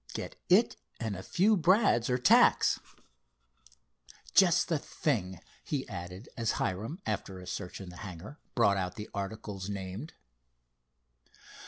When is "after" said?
7.05-7.37